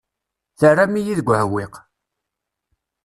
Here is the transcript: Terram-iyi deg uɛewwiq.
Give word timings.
Terram-iyi 0.59 1.13
deg 1.19 1.27
uɛewwiq. 1.31 1.73